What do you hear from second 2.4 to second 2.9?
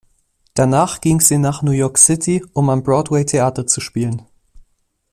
um am